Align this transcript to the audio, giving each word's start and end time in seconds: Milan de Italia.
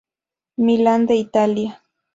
Milan 0.57 1.05
de 1.05 1.15
Italia. 1.17 1.79